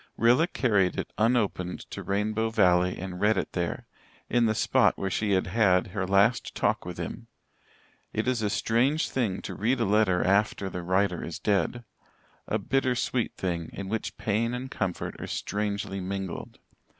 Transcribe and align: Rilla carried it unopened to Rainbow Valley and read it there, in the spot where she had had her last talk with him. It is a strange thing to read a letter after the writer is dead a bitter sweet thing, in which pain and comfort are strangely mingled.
Rilla 0.17 0.47
carried 0.47 0.97
it 0.97 1.13
unopened 1.19 1.81
to 1.91 2.01
Rainbow 2.01 2.49
Valley 2.49 2.97
and 2.97 3.21
read 3.21 3.37
it 3.37 3.51
there, 3.53 3.85
in 4.31 4.47
the 4.47 4.55
spot 4.55 4.97
where 4.97 5.11
she 5.11 5.33
had 5.33 5.45
had 5.45 5.89
her 5.93 6.07
last 6.07 6.55
talk 6.55 6.85
with 6.87 6.97
him. 6.97 7.27
It 8.11 8.27
is 8.27 8.41
a 8.41 8.49
strange 8.49 9.11
thing 9.11 9.43
to 9.43 9.53
read 9.53 9.79
a 9.79 9.85
letter 9.85 10.23
after 10.23 10.71
the 10.71 10.81
writer 10.81 11.23
is 11.23 11.37
dead 11.37 11.83
a 12.47 12.57
bitter 12.57 12.95
sweet 12.95 13.35
thing, 13.35 13.69
in 13.73 13.89
which 13.89 14.17
pain 14.17 14.55
and 14.55 14.71
comfort 14.71 15.21
are 15.21 15.27
strangely 15.27 15.99
mingled. 16.01 16.57